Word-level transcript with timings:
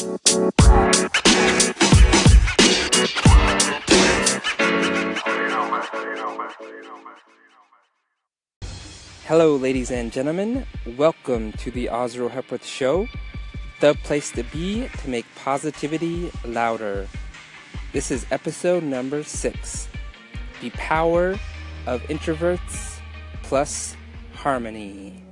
Hello, 0.00 0.16
ladies 9.56 9.90
and 9.90 10.10
gentlemen. 10.10 10.64
Welcome 10.96 11.52
to 11.52 11.70
the 11.70 11.90
Ozro 11.92 12.30
Hepworth 12.30 12.64
Show, 12.64 13.08
the 13.82 13.92
place 14.02 14.30
to 14.32 14.42
be 14.44 14.88
to 15.02 15.10
make 15.10 15.26
positivity 15.34 16.32
louder. 16.46 17.06
This 17.92 18.10
is 18.10 18.24
episode 18.30 18.82
number 18.82 19.22
six 19.22 19.86
The 20.62 20.70
Power 20.70 21.38
of 21.86 22.00
Introverts 22.04 23.00
plus 23.42 23.94
Harmony. 24.32 25.22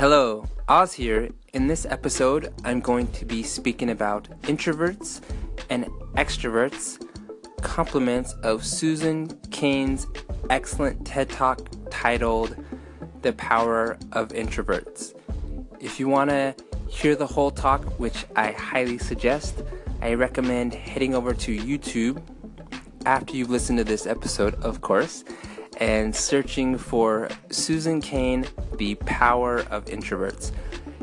Hello, 0.00 0.46
Oz 0.66 0.94
here. 0.94 1.28
In 1.52 1.66
this 1.66 1.84
episode, 1.84 2.54
I'm 2.64 2.80
going 2.80 3.08
to 3.08 3.26
be 3.26 3.42
speaking 3.42 3.90
about 3.90 4.30
introverts 4.44 5.20
and 5.68 5.84
extroverts 6.14 7.06
compliments 7.60 8.32
of 8.42 8.64
Susan 8.64 9.26
Cain's 9.50 10.06
excellent 10.48 11.06
TED 11.06 11.28
Talk 11.28 11.68
titled 11.90 12.56
The 13.20 13.34
Power 13.34 13.98
of 14.12 14.28
Introverts. 14.28 15.14
If 15.80 16.00
you 16.00 16.08
want 16.08 16.30
to 16.30 16.54
hear 16.88 17.14
the 17.14 17.26
whole 17.26 17.50
talk, 17.50 17.84
which 18.00 18.24
I 18.34 18.52
highly 18.52 18.96
suggest, 18.96 19.62
I 20.00 20.14
recommend 20.14 20.72
heading 20.72 21.14
over 21.14 21.34
to 21.34 21.54
YouTube 21.54 22.22
after 23.04 23.36
you've 23.36 23.50
listened 23.50 23.76
to 23.76 23.84
this 23.84 24.06
episode, 24.06 24.54
of 24.62 24.80
course, 24.80 25.24
and 25.80 26.14
searching 26.14 26.78
for 26.78 27.28
Susan 27.50 28.00
Cain, 28.00 28.46
The 28.76 28.94
Power 28.96 29.60
of 29.70 29.86
Introverts. 29.86 30.52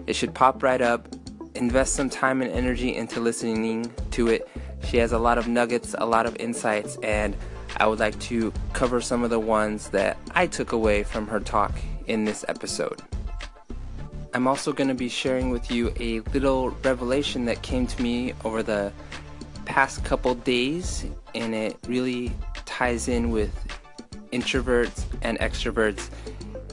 It 0.06 0.16
should 0.16 0.34
pop 0.34 0.64
right 0.64 0.82
up. 0.82 1.08
Invest 1.56 1.96
some 1.96 2.10
time 2.10 2.42
and 2.42 2.52
energy 2.52 2.96
into 2.96 3.20
listening 3.20 3.92
to 4.12 4.28
it 4.28 4.48
she 4.84 4.98
has 4.98 5.12
a 5.12 5.20
lot 5.20 5.38
of 5.38 5.48
nuggets, 5.48 5.96
a 5.98 6.06
lot 6.06 6.26
of 6.26 6.36
insights, 6.38 6.98
and 7.04 7.36
I 7.78 7.88
would 7.88 8.00
like 8.00 8.18
to 8.22 8.54
cover 8.74 9.02
some 9.02 9.24
of 9.24 9.30
the 9.30 9.40
ones 9.40 9.90
that 9.90 10.18
I 10.34 10.48
took 10.48 10.72
away 10.72 11.04
from 11.04 11.28
her 11.28 11.40
talk 11.40 11.74
in 12.08 12.24
this 12.24 12.46
episode. 12.48 13.02
I'm 14.34 14.48
also 14.48 14.72
going 14.72 14.88
to 14.88 14.94
be 14.94 15.10
sharing 15.10 15.50
with 15.50 15.72
you 15.72 15.94
a 16.00 16.22
little 16.32 16.70
revelation 16.84 17.46
that 17.46 17.62
came 17.64 17.88
to 17.88 18.02
me 18.02 18.34
over 18.46 18.64
the 18.64 18.94
past 19.66 20.06
couple 20.06 20.36
days, 20.36 21.06
and 21.36 21.54
it 21.54 21.78
really 21.88 22.32
ties 22.66 23.08
in 23.08 23.32
with 23.32 23.54
introverts 24.32 25.06
and 25.22 25.40
extroverts 25.40 26.10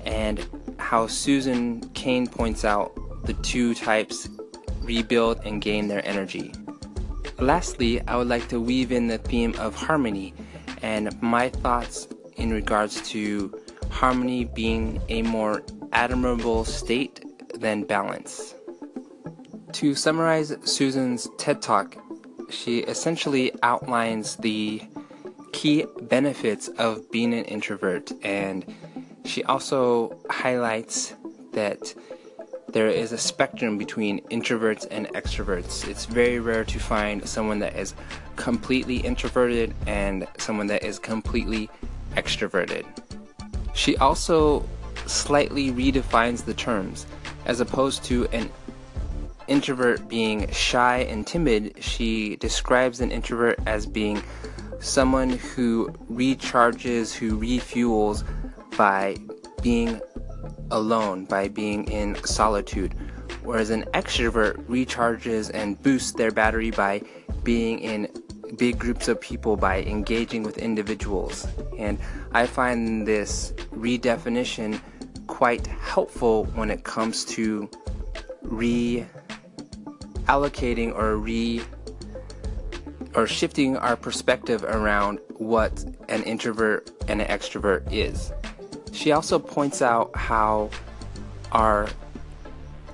and 0.05 0.47
how 0.79 1.07
Susan 1.07 1.81
Cain 1.91 2.27
points 2.27 2.65
out 2.65 2.93
the 3.25 3.35
two 3.35 3.75
types 3.75 4.29
rebuild 4.83 5.41
and 5.45 5.63
gain 5.63 5.89
their 5.89 6.07
energy. 6.07 6.53
Lastly, 7.39 8.01
I 8.07 8.17
would 8.17 8.29
like 8.29 8.49
to 8.49 8.61
weave 8.61 8.93
in 8.93 9.09
the 9.09 9.19
theme 9.19 9.55
of 9.59 9.75
harmony 9.75 10.35
and 10.83 11.21
my 11.23 11.49
thoughts 11.49 12.07
in 12.37 12.51
regards 12.51 13.01
to 13.11 13.59
harmony 13.91 14.45
being 14.45 15.01
a 15.09 15.23
more 15.23 15.63
admirable 15.93 16.65
state 16.65 17.25
than 17.59 17.85
balance. 17.85 18.55
To 19.73 19.95
summarize 19.95 20.55
Susan's 20.65 21.29
TED 21.39 21.63
Talk, 21.63 21.97
she 22.51 22.81
essentially 22.81 23.53
outlines 23.63 24.37
the 24.37 24.83
key 25.55 25.87
benefits 26.03 26.67
of 26.79 27.09
being 27.13 27.33
an 27.33 27.45
introvert 27.45 28.11
and 28.25 28.67
she 29.25 29.45
also 29.45 30.19
highlights 30.29 31.15
that 31.53 31.95
there 32.69 32.89
is 32.89 33.13
a 33.13 33.19
spectrum 33.19 33.79
between 33.79 34.21
introverts 34.31 34.85
and 34.91 35.07
extroverts. 35.11 35.87
It's 35.87 36.07
very 36.07 36.41
rare 36.41 36.65
to 36.65 36.79
find 36.81 37.27
someone 37.27 37.61
that 37.61 37.77
is 37.77 37.95
completely 38.35 38.97
introverted 38.97 39.73
and 39.87 40.27
someone 40.39 40.67
that 40.67 40.83
is 40.83 40.99
completely 40.99 41.71
extroverted. 42.17 42.85
She 43.75 43.97
also 43.99 44.69
slightly 45.07 45.71
redefines 45.71 46.45
the 46.45 46.55
terms. 46.55 47.07
As 47.47 47.61
opposed 47.61 48.03
to 48.07 48.27
an 48.33 48.51
introvert 49.47 50.09
being 50.09 50.51
shy 50.51 50.99
and 50.99 51.25
timid, 51.25 51.77
she 51.79 52.35
describes 52.37 53.01
an 53.01 53.13
introvert 53.13 53.61
as 53.67 53.87
being 53.87 54.21
someone 54.85 55.31
who 55.31 55.89
recharges, 56.11 57.13
who 57.13 57.39
refuels 57.39 58.25
by 58.77 59.17
being 59.63 60.01
alone 60.71 61.25
by 61.25 61.49
being 61.49 61.91
in 61.91 62.15
solitude, 62.25 62.95
whereas 63.43 63.71
an 63.71 63.85
extrovert 63.95 64.57
recharges 64.67 65.51
and 65.55 65.83
boosts 65.83 66.13
their 66.13 66.31
battery 66.31 66.71
by 66.71 67.01
being 67.43 67.79
in 67.79 68.09
big 68.57 68.79
groups 68.79 69.09
of 69.09 69.21
people 69.21 69.57
by 69.57 69.83
engaging 69.83 70.43
with 70.43 70.59
individuals. 70.59 71.47
And 71.79 71.99
I 72.33 72.47
find 72.47 73.07
this 73.07 73.53
redefinition 73.73 74.81
quite 75.27 75.67
helpful 75.67 76.45
when 76.55 76.71
it 76.71 76.85
comes 76.85 77.25
to 77.27 77.69
reallocating 78.45 80.95
or 80.95 81.17
re 81.17 81.63
or 83.15 83.27
shifting 83.27 83.77
our 83.77 83.97
perspective 83.97 84.65
around 84.65 85.21
what 85.37 85.85
an 86.09 86.23
introvert 86.25 86.91
and 87.09 87.21
an 87.21 87.29
extrovert 87.29 87.91
is. 87.93 88.33
She 88.93 89.13
also 89.13 89.39
points 89.39 89.83
out 89.83 90.15
how 90.17 90.71
our 91.53 91.89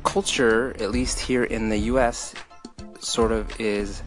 culture, 0.05 0.75
at 0.81 0.91
least 0.91 1.19
here 1.19 1.45
in 1.45 1.69
the 1.69 1.79
US, 1.79 2.35
sort 2.99 3.33
of 3.33 3.61
is 3.61 4.03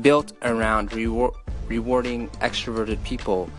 built 0.00 0.32
around 0.42 0.90
rewar- 0.90 1.34
rewarding 1.66 2.28
extroverted 2.40 3.02
people, 3.04 3.50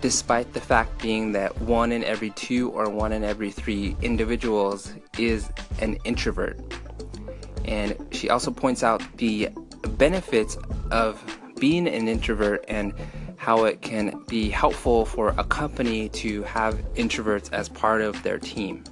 despite 0.00 0.52
the 0.52 0.60
fact 0.60 1.00
being 1.00 1.32
that 1.32 1.58
one 1.62 1.92
in 1.92 2.04
every 2.04 2.30
two 2.30 2.70
or 2.70 2.88
one 2.88 3.12
in 3.12 3.24
every 3.24 3.50
three 3.50 3.96
individuals 4.02 4.92
is 5.18 5.48
an 5.80 5.96
introvert. 6.04 6.58
And 7.64 7.96
she 8.10 8.28
also 8.28 8.50
points 8.50 8.82
out 8.82 9.02
the 9.16 9.48
benefits 9.88 10.56
of 10.90 11.22
being 11.58 11.86
an 11.86 12.08
introvert 12.08 12.64
and 12.68 12.92
how 13.36 13.64
it 13.64 13.82
can 13.82 14.22
be 14.26 14.48
helpful 14.48 15.04
for 15.04 15.34
a 15.36 15.44
company 15.44 16.08
to 16.08 16.42
have 16.44 16.76
introverts 16.94 17.52
as 17.52 17.68
part 17.68 18.00
of 18.00 18.22
their 18.22 18.38
team. 18.38 18.82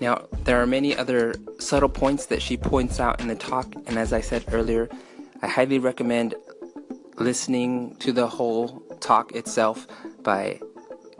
Now, 0.00 0.26
there 0.44 0.60
are 0.60 0.66
many 0.66 0.96
other 0.96 1.34
subtle 1.58 1.88
points 1.88 2.26
that 2.26 2.42
she 2.42 2.56
points 2.56 2.98
out 2.98 3.20
in 3.20 3.28
the 3.28 3.34
talk, 3.34 3.74
and 3.86 3.98
as 3.98 4.12
I 4.12 4.20
said 4.20 4.44
earlier, 4.50 4.88
I 5.42 5.46
highly 5.46 5.78
recommend 5.78 6.34
listening 7.18 7.96
to 7.96 8.12
the 8.12 8.26
whole 8.26 8.80
talk 9.00 9.32
itself 9.32 9.86
by 10.22 10.58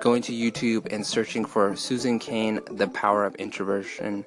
going 0.00 0.22
to 0.22 0.32
YouTube 0.32 0.92
and 0.92 1.06
searching 1.06 1.44
for 1.44 1.76
Susan 1.76 2.18
Cain, 2.18 2.60
The 2.70 2.88
Power 2.88 3.24
of 3.24 3.36
Introversion, 3.36 4.24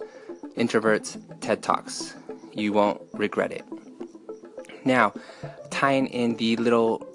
Introverts 0.56 1.20
TED 1.42 1.62
Talks. 1.62 2.16
You 2.54 2.72
won't 2.72 3.02
regret 3.14 3.52
it. 3.52 3.66
Now, 4.86 5.14
tying 5.72 6.06
in 6.08 6.36
the 6.36 6.56
little 6.58 7.06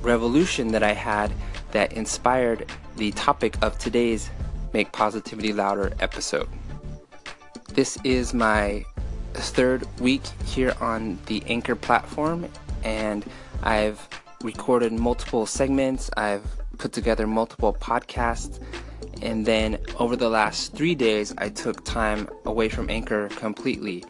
revolution 0.00 0.68
that 0.68 0.82
I 0.82 0.94
had 0.94 1.30
that 1.72 1.92
inspired 1.92 2.64
the 2.96 3.12
topic 3.12 3.56
of 3.62 3.78
today's 3.78 4.30
Make 4.72 4.92
Positivity 4.92 5.52
Louder 5.52 5.92
episode. 6.00 6.48
This 7.74 7.98
is 8.02 8.32
my 8.32 8.84
third 9.34 9.86
week 10.00 10.22
here 10.46 10.74
on 10.80 11.18
the 11.26 11.42
Anchor 11.46 11.76
platform, 11.76 12.48
and 12.82 13.26
I've 13.62 14.08
recorded 14.42 14.92
multiple 14.92 15.44
segments, 15.44 16.10
I've 16.16 16.44
put 16.78 16.92
together 16.92 17.26
multiple 17.26 17.74
podcasts, 17.74 18.58
and 19.20 19.44
then 19.44 19.78
over 19.98 20.16
the 20.16 20.30
last 20.30 20.74
three 20.74 20.94
days, 20.94 21.34
I 21.36 21.50
took 21.50 21.84
time 21.84 22.28
away 22.46 22.70
from 22.70 22.88
Anchor 22.88 23.28
completely. 23.28 24.04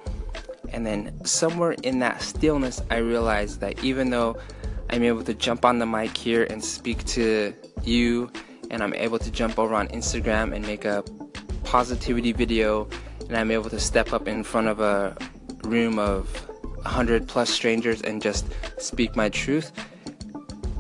And 0.73 0.87
then 0.87 1.25
somewhere 1.25 1.73
in 1.83 1.99
that 2.01 2.23
stillness, 2.23 2.83
I 2.91 2.99
realized 2.99 3.61
that 3.61 3.83
even 3.85 4.11
though 4.11 4.37
I'm 4.91 5.03
able 5.03 5.25
to 5.25 5.35
jump 5.35 5.65
on 5.65 5.79
the 5.79 5.87
mic 5.87 6.17
here 6.17 6.45
and 6.45 6.63
speak 6.63 7.05
to 7.07 7.55
you, 7.83 8.31
and 8.71 8.83
I'm 8.83 8.95
able 8.95 9.19
to 9.19 9.31
jump 9.31 9.59
over 9.59 9.75
on 9.75 9.89
Instagram 9.89 10.55
and 10.55 10.67
make 10.67 10.85
a 10.85 11.05
positivity 11.65 12.33
video, 12.33 12.89
and 13.29 13.37
I'm 13.37 13.51
able 13.51 13.71
to 13.71 13.81
step 13.81 14.13
up 14.13 14.29
in 14.29 14.45
front 14.45 14.69
of 14.69 14.81
a 14.81 15.17
room 15.65 15.99
of 15.99 16.29
100 16.77 17.27
plus 17.27 17.51
strangers 17.51 18.03
and 18.03 18.23
just 18.23 18.47
speak 18.79 19.17
my 19.17 19.29
truth. 19.29 19.73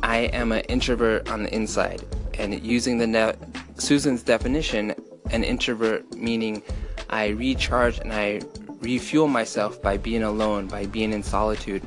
I 0.03 0.19
am 0.19 0.53
an 0.53 0.61
introvert 0.63 1.29
on 1.29 1.43
the 1.43 1.55
inside, 1.55 2.05
and 2.39 2.63
using 2.65 2.99
the 2.99 3.07
ne- 3.07 3.35
Susan's 3.79 4.23
definition, 4.23 4.95
an 5.31 5.43
introvert 5.43 6.15
meaning 6.15 6.63
I 7.11 7.29
recharge 7.29 7.99
and 7.99 8.13
I 8.13 8.41
refuel 8.81 9.29
myself 9.29 9.81
by 9.83 9.97
being 9.97 10.23
alone, 10.23 10.67
by 10.67 10.87
being 10.87 11.13
in 11.13 11.23
solitude. 11.23 11.83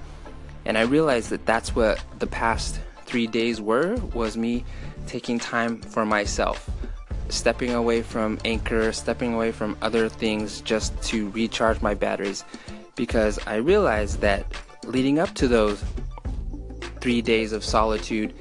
And 0.65 0.77
I 0.77 0.81
realized 0.81 1.29
that 1.29 1.45
that's 1.45 1.75
what 1.75 2.03
the 2.19 2.27
past 2.27 2.79
three 3.05 3.27
days 3.27 3.59
were, 3.61 3.95
was 4.13 4.37
me 4.37 4.65
taking 5.07 5.39
time 5.39 5.81
for 5.81 6.05
myself. 6.05 6.69
stepping 7.29 7.73
away 7.73 8.01
from 8.01 8.39
Anchor, 8.43 8.91
stepping 8.91 9.33
away 9.33 9.51
from 9.51 9.77
other 9.81 10.09
things 10.09 10.61
just 10.61 10.99
to 11.03 11.29
recharge 11.29 11.81
my 11.81 11.93
batteries 11.93 12.43
because 12.95 13.39
I 13.47 13.55
realized 13.55 14.19
that 14.21 14.45
leading 14.83 15.19
up 15.19 15.33
to 15.35 15.47
those 15.47 15.83
three 16.99 17.21
days 17.21 17.53
of 17.53 17.63
solitude, 17.63 18.33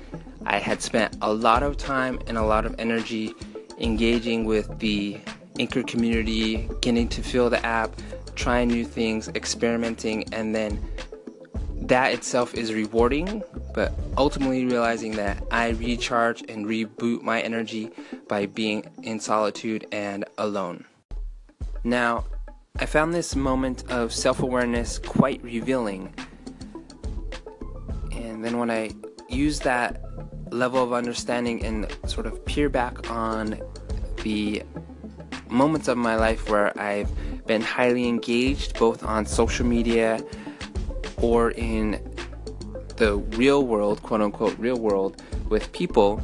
I 0.46 0.58
had 0.58 0.82
spent 0.82 1.16
a 1.22 1.32
lot 1.32 1.62
of 1.62 1.76
time 1.76 2.18
and 2.26 2.36
a 2.36 2.42
lot 2.42 2.66
of 2.66 2.74
energy 2.78 3.34
engaging 3.78 4.46
with 4.46 4.78
the 4.78 5.18
Anchor 5.58 5.82
community, 5.82 6.68
getting 6.80 7.08
to 7.08 7.22
feel 7.22 7.50
the 7.50 7.64
app, 7.64 7.90
trying 8.38 8.68
new 8.68 8.84
things, 8.84 9.28
experimenting, 9.34 10.32
and 10.32 10.54
then 10.54 10.80
that 11.82 12.12
itself 12.12 12.54
is 12.54 12.72
rewarding, 12.72 13.42
but 13.74 13.92
ultimately 14.16 14.64
realizing 14.64 15.12
that 15.16 15.42
I 15.50 15.70
recharge 15.70 16.42
and 16.48 16.64
reboot 16.66 17.22
my 17.22 17.40
energy 17.40 17.90
by 18.28 18.46
being 18.46 18.84
in 19.02 19.20
solitude 19.20 19.86
and 19.90 20.24
alone. 20.38 20.84
Now, 21.82 22.24
I 22.78 22.86
found 22.86 23.12
this 23.12 23.34
moment 23.34 23.90
of 23.90 24.12
self 24.12 24.40
awareness 24.40 24.98
quite 24.98 25.42
revealing. 25.42 26.14
And 28.12 28.44
then 28.44 28.58
when 28.58 28.70
I 28.70 28.90
use 29.28 29.58
that 29.60 30.00
level 30.50 30.82
of 30.82 30.92
understanding 30.92 31.64
and 31.64 31.92
sort 32.06 32.26
of 32.26 32.44
peer 32.44 32.68
back 32.68 33.10
on 33.10 33.60
the 34.22 34.62
moments 35.50 35.88
of 35.88 35.96
my 35.96 36.16
life 36.16 36.48
where 36.50 36.78
I've 36.78 37.10
been 37.46 37.62
highly 37.62 38.08
engaged 38.08 38.78
both 38.78 39.02
on 39.02 39.26
social 39.26 39.66
media 39.66 40.20
or 41.16 41.50
in 41.52 42.00
the 42.96 43.16
real 43.16 43.66
world, 43.66 44.02
quote 44.02 44.20
unquote, 44.20 44.58
real 44.58 44.78
world 44.78 45.22
with 45.48 45.72
people, 45.72 46.20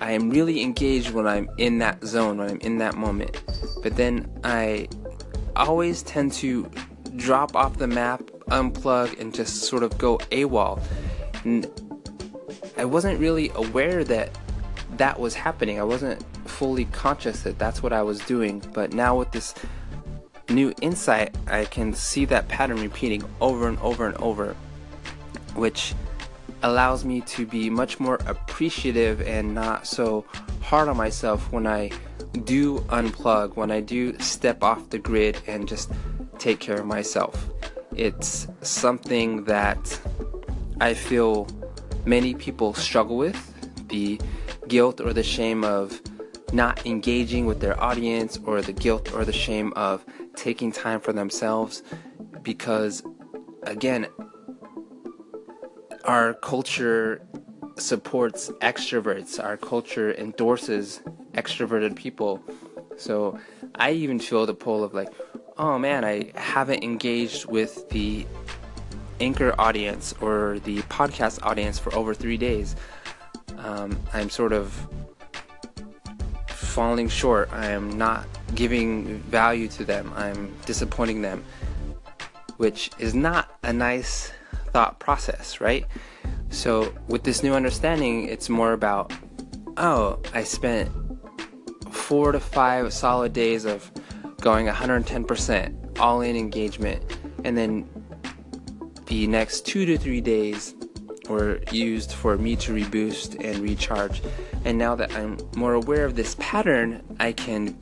I 0.00 0.12
am 0.12 0.30
really 0.30 0.62
engaged 0.62 1.10
when 1.10 1.26
I'm 1.26 1.48
in 1.58 1.78
that 1.78 2.04
zone, 2.04 2.38
when 2.38 2.50
I'm 2.50 2.58
in 2.58 2.78
that 2.78 2.96
moment. 2.96 3.42
But 3.82 3.96
then 3.96 4.30
I 4.42 4.88
always 5.56 6.02
tend 6.02 6.32
to 6.34 6.70
drop 7.16 7.54
off 7.54 7.76
the 7.78 7.86
map, 7.86 8.20
unplug, 8.48 9.20
and 9.20 9.34
just 9.34 9.62
sort 9.62 9.82
of 9.82 9.96
go 9.98 10.18
AWOL. 10.30 10.82
And 11.44 11.70
I 12.76 12.84
wasn't 12.84 13.20
really 13.20 13.50
aware 13.54 14.04
that 14.04 14.36
that 14.96 15.18
was 15.18 15.34
happening. 15.34 15.78
I 15.78 15.84
wasn't 15.84 16.24
fully 16.54 16.84
conscious 16.86 17.42
that 17.42 17.58
that's 17.58 17.82
what 17.82 17.92
I 17.92 18.02
was 18.02 18.20
doing. 18.20 18.62
But 18.72 18.92
now 18.92 19.18
with 19.18 19.32
this 19.32 19.54
new 20.48 20.72
insight, 20.80 21.34
I 21.48 21.64
can 21.64 21.92
see 21.92 22.24
that 22.26 22.48
pattern 22.48 22.80
repeating 22.80 23.24
over 23.40 23.68
and 23.68 23.78
over 23.80 24.06
and 24.06 24.16
over, 24.18 24.54
which 25.54 25.94
allows 26.62 27.04
me 27.04 27.20
to 27.22 27.44
be 27.44 27.68
much 27.68 27.98
more 27.98 28.18
appreciative 28.26 29.20
and 29.22 29.54
not 29.54 29.86
so 29.86 30.24
hard 30.62 30.88
on 30.88 30.96
myself 30.96 31.52
when 31.52 31.66
I 31.66 31.90
do 32.44 32.78
unplug, 32.88 33.56
when 33.56 33.70
I 33.70 33.80
do 33.80 34.18
step 34.18 34.62
off 34.62 34.90
the 34.90 34.98
grid 34.98 35.38
and 35.46 35.68
just 35.68 35.90
take 36.38 36.60
care 36.60 36.80
of 36.80 36.86
myself. 36.86 37.50
It's 37.96 38.46
something 38.62 39.44
that 39.44 40.00
I 40.80 40.94
feel 40.94 41.48
many 42.06 42.34
people 42.34 42.74
struggle 42.74 43.16
with 43.16 43.38
the 43.88 44.20
guilt 44.68 45.00
or 45.00 45.12
the 45.12 45.22
shame 45.22 45.64
of 45.64 46.00
not 46.54 46.86
engaging 46.86 47.46
with 47.46 47.60
their 47.60 47.78
audience 47.82 48.38
or 48.44 48.62
the 48.62 48.72
guilt 48.72 49.12
or 49.12 49.24
the 49.24 49.32
shame 49.32 49.72
of 49.74 50.04
taking 50.36 50.70
time 50.70 51.00
for 51.00 51.12
themselves 51.12 51.82
because 52.42 53.02
again 53.64 54.06
our 56.04 56.34
culture 56.34 57.26
supports 57.78 58.50
extroverts. 58.60 59.42
Our 59.42 59.56
culture 59.56 60.14
endorses 60.14 61.02
extroverted 61.32 61.96
people. 61.96 62.42
So 62.96 63.38
i 63.76 63.90
even 63.90 64.20
feel 64.20 64.46
the 64.46 64.54
pull 64.54 64.84
of 64.84 64.94
like 64.94 65.08
oh 65.58 65.76
man 65.76 66.04
i 66.04 66.30
haven't 66.36 66.84
engaged 66.84 67.46
with 67.46 67.88
the 67.88 68.24
anchor 69.18 69.52
audience 69.58 70.14
or 70.20 70.60
the 70.60 70.78
podcast 70.82 71.42
audience 71.42 71.76
for 71.76 71.92
over 71.96 72.14
three 72.14 72.36
days. 72.36 72.76
Um, 73.58 73.98
i'm 74.12 74.30
sort 74.30 74.52
of 74.52 74.88
falling 76.74 77.08
short. 77.08 77.48
I 77.52 77.66
am 77.66 77.96
not 77.96 78.26
giving 78.56 79.20
value 79.20 79.68
to 79.68 79.84
them. 79.84 80.12
I'm 80.16 80.52
disappointing 80.66 81.22
them, 81.22 81.44
which 82.56 82.90
is 82.98 83.14
not 83.14 83.56
a 83.62 83.72
nice 83.72 84.32
thought 84.72 84.98
process, 84.98 85.60
right? 85.60 85.86
So, 86.50 86.92
with 87.06 87.22
this 87.22 87.44
new 87.44 87.54
understanding, 87.54 88.28
it's 88.28 88.48
more 88.48 88.72
about 88.72 89.12
oh, 89.76 90.20
I 90.34 90.42
spent 90.42 90.90
four 91.92 92.32
to 92.32 92.40
five 92.40 92.92
solid 92.92 93.32
days 93.32 93.64
of 93.64 93.90
going 94.40 94.66
110% 94.66 95.98
all 96.00 96.22
in 96.22 96.34
engagement, 96.36 97.02
and 97.44 97.56
then 97.56 97.88
the 99.06 99.28
next 99.28 99.64
two 99.64 99.86
to 99.86 99.96
three 99.96 100.20
days 100.20 100.74
were 101.28 101.60
used 101.70 102.12
for 102.12 102.36
me 102.36 102.56
to 102.56 102.72
reboost 102.74 103.42
and 103.44 103.58
recharge. 103.58 104.22
And 104.64 104.78
now 104.78 104.94
that 104.94 105.14
I'm 105.14 105.38
more 105.56 105.74
aware 105.74 106.04
of 106.04 106.16
this 106.16 106.36
pattern, 106.38 107.02
I 107.20 107.32
can 107.32 107.76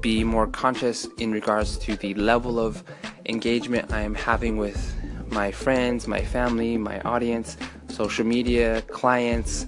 be 0.00 0.24
more 0.24 0.46
conscious 0.46 1.06
in 1.18 1.32
regards 1.32 1.78
to 1.78 1.96
the 1.96 2.14
level 2.14 2.58
of 2.58 2.82
engagement 3.26 3.92
I 3.92 4.00
am 4.00 4.14
having 4.14 4.56
with 4.56 4.94
my 5.28 5.50
friends, 5.50 6.06
my 6.06 6.20
family, 6.20 6.76
my 6.76 7.00
audience, 7.00 7.56
social 7.88 8.26
media, 8.26 8.82
clients, 8.82 9.66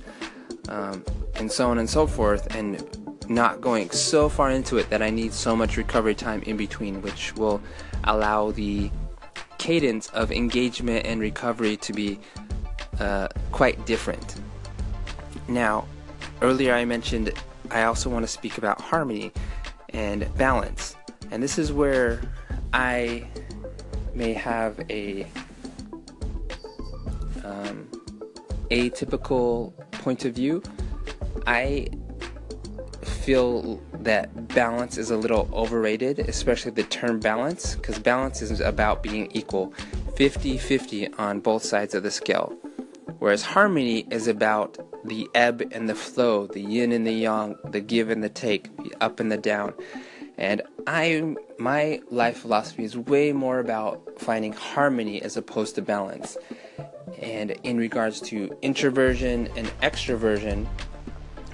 um, 0.68 1.04
and 1.36 1.50
so 1.50 1.70
on 1.70 1.78
and 1.78 1.88
so 1.88 2.06
forth, 2.06 2.54
and 2.54 2.82
not 3.28 3.60
going 3.60 3.90
so 3.90 4.28
far 4.28 4.50
into 4.50 4.76
it 4.76 4.90
that 4.90 5.02
I 5.02 5.10
need 5.10 5.32
so 5.32 5.56
much 5.56 5.76
recovery 5.76 6.14
time 6.14 6.42
in 6.42 6.56
between, 6.56 7.00
which 7.00 7.34
will 7.36 7.60
allow 8.04 8.50
the 8.50 8.90
cadence 9.58 10.08
of 10.10 10.30
engagement 10.30 11.06
and 11.06 11.20
recovery 11.20 11.76
to 11.78 11.92
be 11.92 12.18
uh, 13.00 13.28
quite 13.52 13.84
different. 13.86 14.36
Now, 15.48 15.86
earlier 16.42 16.74
I 16.74 16.84
mentioned 16.84 17.32
I 17.70 17.84
also 17.84 18.10
want 18.10 18.24
to 18.24 18.28
speak 18.28 18.58
about 18.58 18.80
harmony 18.80 19.32
and 19.90 20.32
balance, 20.36 20.96
and 21.30 21.42
this 21.42 21.58
is 21.58 21.72
where 21.72 22.20
I 22.72 23.26
may 24.14 24.32
have 24.32 24.78
a 24.90 25.26
um, 27.44 27.88
atypical 28.70 29.72
point 29.92 30.24
of 30.24 30.34
view. 30.34 30.62
I 31.46 31.88
feel 33.02 33.82
that 34.00 34.48
balance 34.48 34.98
is 34.98 35.10
a 35.10 35.16
little 35.16 35.48
overrated, 35.52 36.18
especially 36.20 36.72
the 36.72 36.82
term 36.84 37.20
balance, 37.20 37.74
because 37.74 37.98
balance 37.98 38.42
is 38.42 38.60
about 38.60 39.02
being 39.02 39.30
equal 39.32 39.72
50 40.16 40.58
50 40.58 41.14
on 41.14 41.40
both 41.40 41.64
sides 41.64 41.94
of 41.94 42.02
the 42.02 42.10
scale. 42.10 42.56
Whereas 43.24 43.42
harmony 43.42 44.06
is 44.10 44.28
about 44.28 44.76
the 45.02 45.26
ebb 45.34 45.62
and 45.72 45.88
the 45.88 45.94
flow, 45.94 46.46
the 46.46 46.60
yin 46.60 46.92
and 46.92 47.06
the 47.06 47.12
yang, 47.12 47.56
the 47.64 47.80
give 47.80 48.10
and 48.10 48.22
the 48.22 48.28
take, 48.28 48.76
the 48.76 48.92
up 49.00 49.18
and 49.18 49.32
the 49.32 49.38
down. 49.38 49.72
And 50.36 50.60
I 50.86 51.34
my 51.58 52.02
life 52.10 52.36
philosophy 52.36 52.84
is 52.84 52.98
way 52.98 53.32
more 53.32 53.60
about 53.60 54.20
finding 54.20 54.52
harmony 54.52 55.22
as 55.22 55.38
opposed 55.38 55.74
to 55.76 55.80
balance. 55.80 56.36
And 57.18 57.52
in 57.62 57.78
regards 57.78 58.20
to 58.28 58.54
introversion 58.60 59.48
and 59.56 59.68
extroversion, 59.80 60.66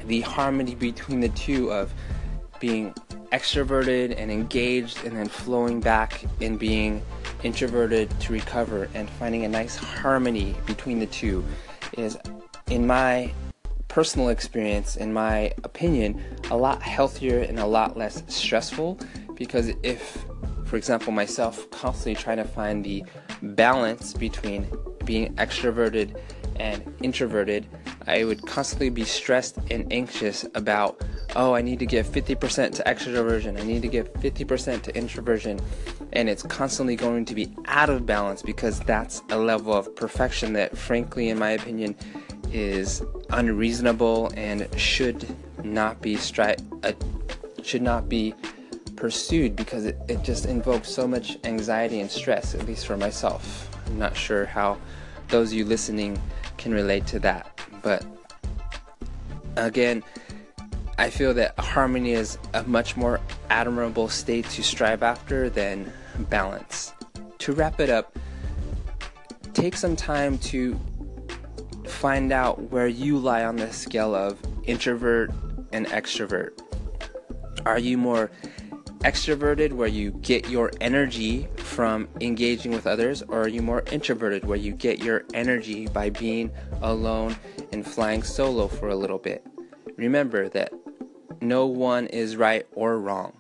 the 0.07 0.23
harmony 0.23 0.75
between 0.75 1.21
the 1.21 1.29
two 1.29 1.71
of 1.71 1.95
being 2.59 2.93
extroverted 3.33 4.15
and 4.17 4.31
engaged 4.31 5.05
and 5.05 5.17
then 5.17 5.29
flowing 5.29 5.81
back 5.81 6.25
and 6.41 6.59
being 6.59 7.03
introverted 7.43 8.11
to 8.21 8.33
recover 8.33 8.89
and 8.95 9.09
finding 9.11 9.45
a 9.45 9.49
nice 9.49 9.77
harmony 9.77 10.55
between 10.67 10.99
the 10.99 11.07
two 11.07 11.45
is 11.97 12.19
in 12.69 12.87
my 12.87 13.33
personal 13.89 14.29
experience 14.29 14.97
in 14.97 15.13
my 15.13 15.53
opinion 15.65 16.23
a 16.51 16.57
lot 16.57 16.83
healthier 16.83 17.41
and 17.41 17.59
a 17.59 17.67
lot 17.67 17.97
less 17.97 18.23
stressful 18.29 18.99
because 19.35 19.71
if 19.83 20.25
for 20.65 20.77
example 20.77 21.13
myself 21.13 21.69
constantly 21.71 22.15
trying 22.15 22.37
to 22.37 22.45
find 22.45 22.85
the 22.85 23.05
balance 23.43 24.13
between 24.13 24.71
being 25.05 25.35
extroverted 25.37 26.17
and 26.57 26.95
introverted 27.03 27.67
I 28.07 28.25
would 28.25 28.47
constantly 28.47 28.91
be 28.91 29.05
stressed 29.05 29.59
and 29.71 29.91
anxious 29.93 30.45
about, 30.55 31.03
oh, 31.37 31.55
I 31.55 31.63
need 31.63 31.79
to 31.79 31.87
give 31.87 32.07
50% 32.07 32.75
to 32.77 32.83
extroversion, 32.85 33.61
I 33.61 33.65
need 33.65 33.83
to 33.83 33.89
give 33.89 34.13
50% 34.15 34.83
to 34.83 34.97
introversion, 34.97 35.61
and 36.13 36.29
it's 36.29 36.43
constantly 36.43 36.97
going 36.97 37.25
to 37.27 37.35
be 37.35 37.55
out 37.67 37.91
of 37.91 38.07
balance 38.07 38.43
because 38.43 38.81
that's 38.81 39.23
a 39.31 39.39
level 39.39 39.73
of 39.73 39.95
perfection 39.97 40.53
that, 40.55 40.77
frankly, 40.77 41.29
in 41.29 41.39
my 41.39 41.51
opinion, 41.51 41.97
is 42.53 43.03
unreasonable 43.31 44.33
and 44.37 44.69
should 44.79 45.27
not 45.63 46.01
be 46.03 46.17
stri- 46.17 46.59
uh, 46.85 46.93
should 47.63 47.83
not 47.83 48.09
be 48.09 48.35
pursued 48.97 49.55
because 49.57 49.85
it, 49.85 49.97
it 50.09 50.23
just 50.23 50.47
invokes 50.47 50.89
so 50.91 51.07
much 51.07 51.39
anxiety 51.45 52.01
and 52.01 52.11
stress, 52.11 52.55
at 52.55 52.67
least 52.67 52.87
for 52.87 52.97
myself. 52.97 53.69
I'm 53.87 53.99
not 53.99 54.17
sure 54.17 54.47
how 54.47 54.79
those 55.29 55.53
of 55.53 55.59
you 55.59 55.65
listening 55.65 56.21
can 56.59 56.73
relate 56.73 57.07
to 57.07 57.19
that. 57.21 57.59
But 57.83 58.05
again, 59.57 60.03
I 61.01 61.09
feel 61.09 61.33
that 61.33 61.59
harmony 61.59 62.13
is 62.13 62.37
a 62.53 62.63
much 62.65 62.95
more 62.95 63.21
admirable 63.49 64.11
state 64.11 64.45
to 64.51 64.63
strive 64.63 65.03
after 65.03 65.49
than 65.49 65.91
balance. 66.29 66.93
To 67.39 67.53
wrap 67.53 67.81
it 67.81 67.89
up, 67.89 68.19
take 69.55 69.79
some 69.79 69.97
time 69.97 70.37
to 70.53 70.79
find 71.87 72.33
out 72.33 72.71
where 72.71 72.87
you 72.87 73.17
lie 73.17 73.45
on 73.45 73.57
the 73.57 73.73
scale 73.73 74.15
of 74.15 74.39
introvert 74.65 75.33
and 75.73 75.87
extrovert. 75.87 76.61
Are 77.65 77.79
you 77.79 77.97
more 77.97 78.31
extroverted 78.99 79.73
where 79.73 79.89
you 79.89 80.11
get 80.11 80.51
your 80.51 80.71
energy 80.83 81.49
from 81.57 82.09
engaging 82.21 82.73
with 82.73 82.87
others, 82.87 83.23
or 83.23 83.45
are 83.45 83.49
you 83.49 83.63
more 83.63 83.85
introverted 83.91 84.45
where 84.45 84.59
you 84.59 84.73
get 84.73 85.03
your 85.03 85.25
energy 85.33 85.87
by 85.87 86.11
being 86.11 86.51
alone 86.83 87.37
and 87.73 87.87
flying 87.87 88.23
solo 88.23 88.69
for 88.69 88.91
a 88.91 88.97
little 88.97 89.19
bit? 89.19 89.47
Remember 89.97 90.49
that 90.51 90.73
no 91.41 91.67
one 91.67 92.07
is 92.07 92.37
right 92.37 92.67
or 92.75 92.99
wrong. 92.99 93.33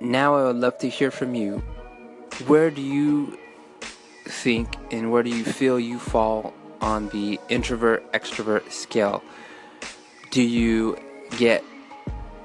Now 0.00 0.36
I 0.36 0.44
would 0.44 0.56
love 0.56 0.78
to 0.78 0.88
hear 0.88 1.10
from 1.10 1.34
you. 1.34 1.58
Where 2.46 2.70
do 2.70 2.80
you 2.80 3.36
think 4.26 4.76
and 4.92 5.10
where 5.10 5.22
do 5.22 5.30
you 5.30 5.44
feel 5.44 5.80
you 5.80 5.98
fall 5.98 6.54
on 6.80 7.08
the 7.08 7.40
introvert 7.48 8.10
extrovert 8.12 8.70
scale? 8.70 9.22
Do 10.30 10.42
you 10.42 10.98
get 11.36 11.64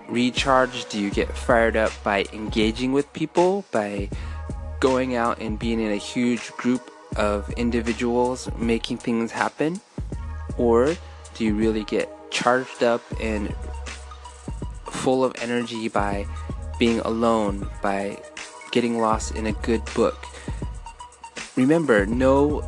recharged? 0.10 0.90
Do 0.90 1.00
you 1.00 1.12
get 1.12 1.36
fired 1.38 1.78
up 1.78 1.92
by 2.04 2.26
engaging 2.34 2.92
with 2.92 3.12
people, 3.14 3.66
by 3.72 4.10
going 4.80 5.16
out 5.16 5.40
and 5.40 5.60
being 5.60 5.80
in 5.80 5.92
a 5.92 5.98
huge 5.98 6.52
group 6.54 6.93
of 7.16 7.50
individuals 7.52 8.50
making 8.58 8.98
things 8.98 9.32
happen? 9.32 9.82
Or 10.58 10.96
do 11.36 11.46
you 11.46 11.56
really 11.56 11.84
get 11.84 12.10
charged 12.32 12.84
up 12.84 13.02
and 13.20 13.54
full 14.86 15.24
of 15.24 15.34
energy 15.42 15.88
by 15.88 16.26
being 16.80 17.00
alone, 17.00 17.70
by 17.82 18.18
getting 18.72 19.00
lost 19.00 19.36
in 19.36 19.48
a 19.48 19.52
good 19.52 19.84
book? 19.94 20.26
Remember, 21.56 22.06
no 22.06 22.62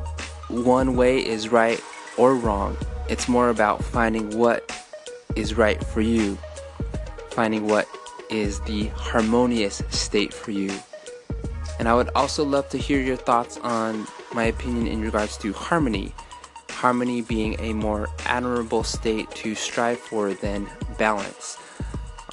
one 0.50 0.96
way 0.96 1.26
is 1.26 1.50
right 1.50 1.82
or 2.18 2.36
wrong. 2.36 2.78
It's 3.10 3.28
more 3.28 3.50
about 3.50 3.84
finding 3.84 4.38
what 4.38 4.72
is 5.36 5.56
right 5.56 5.84
for 5.84 6.02
you, 6.02 6.38
finding 7.32 7.68
what 7.68 7.88
is 8.30 8.60
the 8.62 8.86
harmonious 8.88 9.82
state 9.90 10.34
for 10.34 10.52
you. 10.52 10.72
And 11.78 11.88
I 11.88 11.94
would 11.94 12.10
also 12.16 12.44
love 12.44 12.70
to 12.70 12.78
hear 12.78 13.02
your 13.02 13.18
thoughts 13.18 13.58
on 13.58 14.08
my 14.36 14.46
opinion 14.46 14.86
in 14.86 15.02
regards 15.02 15.38
to 15.38 15.54
harmony. 15.54 16.14
Harmony 16.70 17.22
being 17.22 17.60
a 17.60 17.74
more 17.74 18.10
admirable 18.26 18.84
state 18.84 19.32
to 19.32 19.56
strive 19.56 19.98
for 19.98 20.34
than 20.34 20.70
balance. 20.98 21.58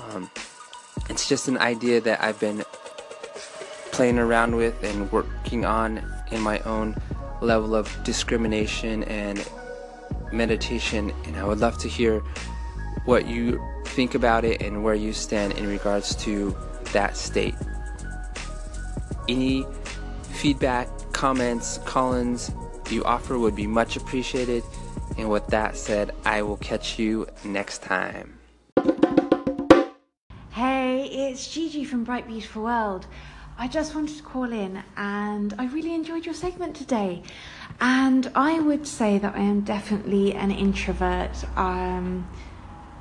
Um, 0.00 0.28
it's 1.08 1.28
just 1.28 1.48
an 1.48 1.58
idea 1.58 2.00
that 2.00 2.22
I've 2.22 2.40
been 2.40 2.64
playing 3.92 4.18
around 4.18 4.56
with 4.56 4.82
and 4.82 5.10
working 5.12 5.64
on 5.64 6.04
in 6.32 6.40
my 6.40 6.58
own 6.60 6.96
level 7.40 7.74
of 7.74 7.88
discrimination 8.02 9.04
and 9.04 9.48
meditation. 10.32 11.12
And 11.24 11.36
I 11.36 11.44
would 11.44 11.60
love 11.60 11.78
to 11.78 11.88
hear 11.88 12.20
what 13.04 13.26
you 13.26 13.62
think 13.86 14.14
about 14.14 14.44
it 14.44 14.60
and 14.62 14.82
where 14.82 14.94
you 14.94 15.12
stand 15.12 15.52
in 15.54 15.68
regards 15.68 16.16
to 16.16 16.56
that 16.92 17.16
state. 17.16 17.54
Any 19.28 19.64
feedback, 20.32 20.88
comments, 21.22 21.78
call-ins 21.84 22.50
you 22.90 23.04
offer 23.04 23.38
would 23.38 23.54
be 23.54 23.64
much 23.64 23.94
appreciated. 23.94 24.64
And 25.16 25.30
with 25.30 25.46
that 25.46 25.76
said, 25.76 26.10
I 26.24 26.42
will 26.42 26.56
catch 26.56 26.98
you 26.98 27.28
next 27.44 27.80
time. 27.80 28.40
Hey, 30.50 31.04
it's 31.04 31.46
Gigi 31.46 31.84
from 31.84 32.02
Bright 32.02 32.26
Beautiful 32.26 32.64
World. 32.64 33.06
I 33.56 33.68
just 33.68 33.94
wanted 33.94 34.16
to 34.16 34.22
call 34.24 34.52
in 34.52 34.82
and 34.96 35.54
I 35.58 35.66
really 35.66 35.94
enjoyed 35.94 36.26
your 36.26 36.34
segment 36.34 36.74
today. 36.74 37.22
And 37.80 38.28
I 38.34 38.58
would 38.58 38.84
say 38.84 39.18
that 39.18 39.36
I 39.36 39.42
am 39.42 39.60
definitely 39.60 40.34
an 40.34 40.50
introvert, 40.50 41.44
um, 41.56 42.28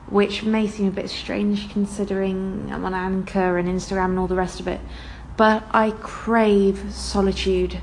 which 0.09 0.43
may 0.43 0.67
seem 0.67 0.89
a 0.89 0.91
bit 0.91 1.09
strange 1.09 1.71
considering 1.71 2.69
I'm 2.71 2.85
on 2.85 2.93
Anchor 2.93 3.57
and 3.57 3.67
Instagram 3.67 4.11
and 4.11 4.19
all 4.19 4.27
the 4.27 4.35
rest 4.35 4.59
of 4.59 4.67
it. 4.67 4.79
But 5.37 5.63
I 5.71 5.89
crave 5.89 6.93
solitude. 6.93 7.81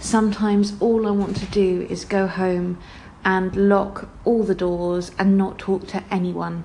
Sometimes 0.00 0.72
all 0.80 1.06
I 1.06 1.10
want 1.10 1.36
to 1.36 1.46
do 1.46 1.86
is 1.90 2.06
go 2.06 2.26
home 2.26 2.78
and 3.22 3.54
lock 3.68 4.08
all 4.24 4.42
the 4.42 4.54
doors 4.54 5.12
and 5.18 5.36
not 5.36 5.58
talk 5.58 5.86
to 5.88 6.02
anyone. 6.10 6.64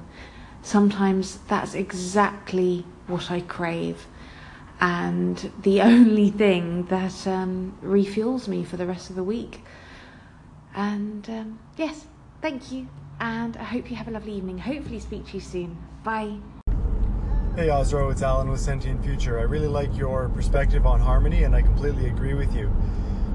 Sometimes 0.62 1.40
that's 1.50 1.74
exactly 1.74 2.86
what 3.08 3.30
I 3.30 3.42
crave 3.42 4.08
and 4.80 5.52
the 5.62 5.82
only 5.82 6.32
thing 6.32 6.86
that 6.86 7.28
um, 7.28 7.78
refuels 7.84 8.48
me 8.48 8.64
for 8.64 8.78
the 8.78 8.86
rest 8.86 9.10
of 9.10 9.18
the 9.18 9.24
week. 9.24 9.64
And 10.74 11.30
um, 11.30 11.60
yes, 11.76 12.06
thank 12.42 12.72
you, 12.72 12.88
and 13.20 13.58
I 13.58 13.64
hope 13.64 13.90
you 13.90 13.98
have 13.98 14.08
a 14.08 14.12
lovely 14.12 14.34
evening. 14.34 14.60
Hopefully, 14.60 15.00
speak 15.00 15.28
to 15.28 15.34
you 15.36 15.40
soon. 15.42 15.78
Bye. 16.04 16.38
Hey 17.56 17.68
Ozro, 17.68 18.12
it's 18.12 18.22
Alan 18.22 18.50
with 18.50 18.60
Sentient 18.60 19.02
Future. 19.04 19.40
I 19.40 19.44
really 19.44 19.70
like 19.70 19.96
your 19.98 20.28
perspective 20.30 20.86
on 20.86 21.00
harmony, 21.00 21.44
and 21.44 21.56
I 21.56 21.62
completely 21.62 22.08
agree 22.08 22.34
with 22.34 22.54
you. 22.54 22.70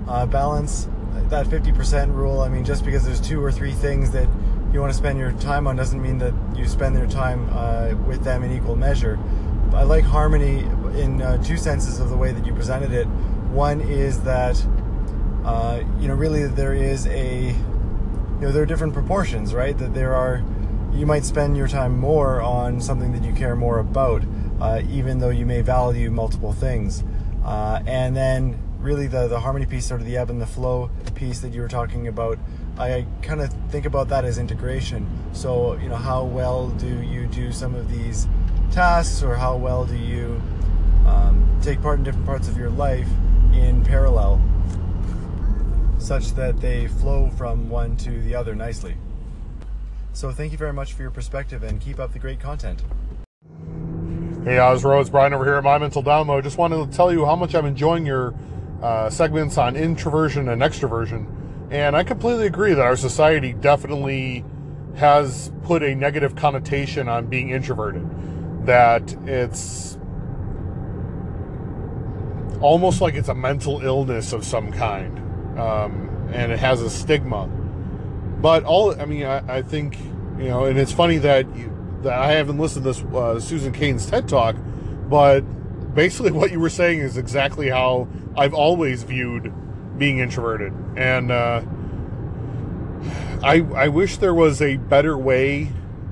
Uh, 0.09 0.26
balance, 0.26 0.88
that 1.28 1.47
50% 1.47 2.14
rule, 2.14 2.40
I 2.40 2.49
mean, 2.49 2.64
just 2.64 2.85
because 2.85 3.04
there's 3.04 3.21
two 3.21 3.42
or 3.42 3.52
three 3.52 3.73
things 3.73 4.11
that 4.11 4.28
you 4.73 4.80
want 4.80 4.92
to 4.92 4.97
spend 4.97 5.19
your 5.19 5.33
time 5.33 5.66
on 5.66 5.76
doesn't 5.76 6.00
mean 6.00 6.19
that 6.19 6.35
you 6.54 6.66
spend 6.66 6.97
your 6.97 7.09
time 7.09 7.49
uh, 7.52 7.95
with 8.07 8.23
them 8.23 8.42
in 8.42 8.52
equal 8.52 8.76
measure. 8.76 9.19
I 9.73 9.83
like 9.83 10.04
harmony 10.04 10.61
in 11.00 11.23
uh, 11.23 11.42
two 11.42 11.57
senses 11.57 12.00
of 12.00 12.09
the 12.09 12.16
way 12.16 12.33
that 12.33 12.45
you 12.47 12.52
presented 12.54 12.92
it. 12.92 13.07
One 13.50 13.80
is 13.80 14.23
that 14.23 14.64
uh, 15.45 15.83
you 15.99 16.07
know 16.09 16.14
really 16.14 16.47
there 16.47 16.75
is 16.75 17.07
a 17.07 17.47
you 17.47 18.40
know 18.40 18.52
there 18.52 18.62
are 18.62 18.66
different 18.66 18.92
proportions, 18.95 19.54
right? 19.54 19.76
That 19.76 19.95
there 19.95 20.14
are 20.14 20.45
you 20.92 21.07
might 21.07 21.25
spend 21.25 21.57
your 21.57 21.69
time 21.69 21.99
more 21.99 22.40
on 22.40 22.80
something 22.80 23.12
that 23.12 23.23
you 23.23 23.33
care 23.33 23.54
more 23.54 23.78
about, 23.78 24.23
uh, 24.61 24.83
even 24.88 25.19
though 25.19 25.30
you 25.30 25.47
may 25.47 25.61
value 25.62 26.11
multiple 26.11 26.52
things. 26.52 27.04
Uh, 27.45 27.80
and 27.87 28.16
then 28.16 28.59
really 28.80 29.06
the 29.06 29.28
the 29.28 29.40
harmony 29.40 29.66
piece, 29.66 29.87
sort 29.87 30.00
of 30.00 30.06
the 30.06 30.16
ebb 30.16 30.30
and 30.30 30.40
the 30.40 30.46
flow 30.46 30.90
piece 31.14 31.40
that 31.40 31.52
you 31.52 31.60
were 31.60 31.68
talking 31.68 32.08
about. 32.08 32.38
I 32.78 33.06
kind 33.22 33.40
of 33.40 33.52
think 33.68 33.84
about 33.84 34.08
that 34.08 34.25
as 34.25 34.38
integration. 34.38 35.06
So, 35.32 35.75
you 35.75 35.88
know, 35.88 35.96
how 35.96 36.25
well 36.25 36.68
do 36.68 37.02
you 37.02 37.26
do 37.26 37.52
some 37.52 37.75
of 37.75 37.90
these 37.90 38.26
tasks, 38.70 39.22
or 39.22 39.34
how 39.34 39.56
well 39.56 39.84
do 39.84 39.96
you 39.96 40.40
um, 41.06 41.58
take 41.62 41.82
part 41.82 41.99
in 41.99 42.04
different 42.04 42.26
parts 42.26 42.49
of 42.49 42.56
your 42.56 42.70
life 42.70 43.08
in 43.52 43.84
parallel, 43.84 44.40
such 45.99 46.32
that 46.34 46.60
they 46.60 46.87
flow 46.87 47.30
from 47.30 47.68
one 47.68 47.96
to 47.99 48.22
the 48.22 48.34
other 48.34 48.54
nicely. 48.54 48.96
So, 50.12 50.30
thank 50.32 50.52
you 50.52 50.58
very 50.58 50.72
much 50.72 50.94
for 50.94 51.02
your 51.02 51.10
perspective 51.10 51.62
and 51.62 51.80
keep 51.80 52.00
up 52.00 52.12
the 52.12 52.18
great 52.18 52.40
content. 52.40 52.82
Hey, 54.42 54.56
Ozro, 54.56 54.99
it's 55.02 55.10
Brian 55.10 55.34
over 55.34 55.44
here 55.44 55.56
at 55.56 55.64
My 55.64 55.76
Mental 55.76 56.02
Download. 56.02 56.42
Just 56.42 56.56
wanted 56.56 56.90
to 56.90 56.96
tell 56.96 57.12
you 57.12 57.26
how 57.26 57.37
much 57.37 57.54
I'm 57.54 57.66
enjoying 57.66 58.06
your 58.06 58.34
uh, 58.82 59.10
segments 59.10 59.58
on 59.58 59.76
introversion 59.76 60.49
and 60.49 60.62
extroversion. 60.62 61.26
And 61.70 61.96
I 61.96 62.02
completely 62.02 62.46
agree 62.46 62.75
that 62.75 62.82
our 62.82 62.96
society 62.96 63.52
definitely 63.52 64.44
has 64.96 65.52
put 65.62 65.82
a 65.82 65.94
negative 65.94 66.34
connotation 66.34 67.08
on 67.08 67.26
being 67.26 67.50
introverted 67.50 68.08
that 68.66 69.12
it's 69.26 69.99
almost 72.60 73.00
like 73.00 73.14
it's 73.14 73.28
a 73.28 73.34
mental 73.34 73.80
illness 73.80 74.32
of 74.32 74.44
some 74.44 74.70
kind, 74.70 75.18
um, 75.58 76.28
and 76.32 76.52
it 76.52 76.58
has 76.58 76.82
a 76.82 76.90
stigma. 76.90 77.46
But 78.40 78.64
all, 78.64 78.99
I 79.00 79.04
mean, 79.06 79.25
I, 79.25 79.58
I, 79.58 79.62
think 79.62 79.99
you 80.38 80.49
know, 80.49 80.66
and 80.66 80.78
it's 80.78 80.92
funny 80.92 81.18
that 81.18 81.54
you, 81.56 81.75
that 82.02 82.12
I 82.12 82.32
haven't 82.32 82.58
listened 82.58 82.84
to 82.84 82.92
this 82.92 83.02
uh, 83.14 83.40
Susan 83.40 83.72
Cain's 83.72 84.06
TED 84.06 84.28
Talk, 84.28 84.56
but 85.08 85.42
basically 85.94 86.32
what 86.32 86.50
you 86.50 86.61
were 86.61 86.70
saying 86.70 87.00
is 87.00 87.16
exactly 87.16 87.68
how 87.68 88.09
I've 88.37 88.54
always 88.54 89.02
viewed 89.02 89.52
being 89.99 90.18
introverted, 90.18 90.73
and 90.97 91.30
uh, 91.30 91.62
I 93.42 93.66
I 93.75 93.88
wish 93.88 94.18
there 94.18 94.35
was 94.35 94.62
a 94.62 94.76
better 94.76 95.16
way 95.16 95.70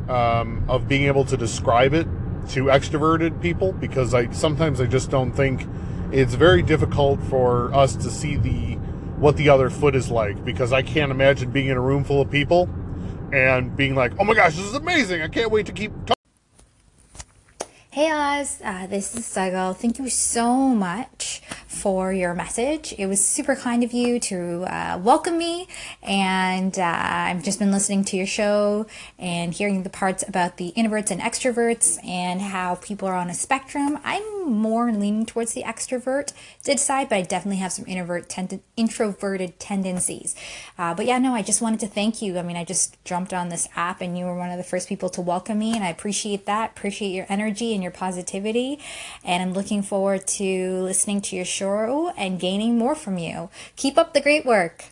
um, 0.09 0.65
of 0.69 0.89
being 0.89 1.05
able 1.05 1.25
to 1.27 1.37
describe 1.37 1.95
it 1.95 2.07
to 2.51 2.65
extroverted 2.65 3.41
people 3.43 3.73
because 3.73 4.15
I 4.15 4.31
sometimes 4.31 4.81
I 4.81 4.87
just 4.87 5.11
don't 5.11 5.33
think 5.33 5.67
it's 6.13 6.35
very 6.35 6.63
difficult 6.63 7.23
for 7.25 7.73
us 7.75 7.95
to 7.97 8.11
see 8.11 8.37
the 8.37 8.75
what 9.19 9.37
the 9.37 9.49
other 9.49 9.69
foot 9.69 9.95
is 9.95 10.11
like 10.11 10.45
because 10.45 10.73
I 10.73 10.83
can't 10.83 11.11
imagine 11.11 11.51
being 11.51 11.67
in 11.69 11.77
a 11.77 11.81
room 11.81 12.05
full 12.05 12.21
of 12.21 12.31
people 12.31 12.69
and 13.33 13.77
being 13.77 13.95
like, 13.95 14.13
"Oh 14.19 14.25
my 14.25 14.35
gosh, 14.35 14.57
this 14.57 14.65
is 14.65 14.75
amazing! 14.75 15.23
I 15.23 15.29
can't 15.29 15.51
wait 15.51 15.67
to 15.67 15.73
keep." 15.73 15.93
Talking. 16.07 16.18
Hey 17.99 18.13
Oz, 18.13 18.61
uh, 18.65 18.87
this 18.87 19.13
is 19.17 19.25
Sagal. 19.25 19.77
Thank 19.77 19.99
you 19.99 20.09
so 20.09 20.55
much 20.69 21.43
for 21.67 22.13
your 22.13 22.33
message. 22.33 22.95
It 22.97 23.07
was 23.07 23.27
super 23.27 23.57
kind 23.57 23.83
of 23.83 23.93
you 23.93 24.21
to 24.21 24.63
uh, 24.73 25.01
welcome 25.03 25.37
me, 25.37 25.67
and 26.01 26.79
uh, 26.79 26.83
I've 26.85 27.43
just 27.43 27.59
been 27.59 27.73
listening 27.73 28.05
to 28.05 28.17
your 28.17 28.25
show 28.25 28.87
and 29.19 29.53
hearing 29.53 29.83
the 29.83 29.91
parts 29.91 30.23
about 30.29 30.59
the 30.59 30.73
introverts 30.77 31.11
and 31.11 31.21
extroverts 31.21 31.99
and 32.07 32.41
how 32.41 32.77
people 32.77 33.09
are 33.09 33.15
on 33.15 33.31
a 33.31 33.35
spectrum. 33.35 33.99
I'm 34.05 34.38
more 34.49 34.93
leaning 34.93 35.27
towards 35.27 35.53
the 35.53 35.63
extrovert 35.63 36.33
did 36.65 36.79
side, 36.79 37.09
but 37.09 37.17
I 37.17 37.23
definitely 37.23 37.59
have 37.59 37.73
some 37.73 37.85
introvert 37.87 38.29
tend- 38.29 38.61
introverted 38.77 39.59
tendencies. 39.59 40.35
Uh, 40.79 40.95
but 40.95 41.07
yeah, 41.07 41.19
no, 41.19 41.35
I 41.35 41.43
just 41.43 41.63
wanted 41.63 41.81
to 41.81 41.87
thank 41.87 42.23
you. 42.23 42.39
I 42.39 42.43
mean, 42.43 42.57
I 42.57 42.65
just 42.65 43.03
jumped 43.05 43.33
on 43.33 43.49
this 43.49 43.69
app, 43.77 44.01
and 44.01 44.19
you 44.19 44.25
were 44.25 44.37
one 44.37 44.51
of 44.51 44.59
the 44.59 44.65
first 44.65 44.89
people 44.89 45.09
to 45.11 45.21
welcome 45.21 45.59
me, 45.59 45.75
and 45.75 45.85
I 45.85 45.89
appreciate 45.89 46.47
that. 46.47 46.73
Appreciate 46.73 47.11
your 47.11 47.27
energy 47.29 47.75
and 47.75 47.83
your 47.83 47.93
positivity, 47.93 48.79
and 49.25 49.43
I'm 49.43 49.53
looking 49.53 49.83
forward 49.83 50.27
to 50.27 50.83
listening 50.83 51.21
to 51.23 51.37
your 51.37 51.45
show 51.45 52.13
and 52.17 52.41
gaining 52.41 52.79
more 52.79 52.95
from 52.95 53.19
you. 53.19 53.51
Keep 53.77 53.99
up 53.99 54.15
the 54.15 54.21
great 54.21 54.45
work. 54.45 54.87